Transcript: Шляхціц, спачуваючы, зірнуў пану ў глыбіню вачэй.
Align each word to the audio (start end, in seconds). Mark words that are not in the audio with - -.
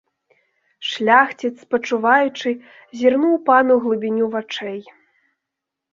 Шляхціц, 0.91 1.51
спачуваючы, 1.65 2.49
зірнуў 3.03 3.35
пану 3.51 3.73
ў 3.77 3.81
глыбіню 3.85 4.25
вачэй. 4.37 4.81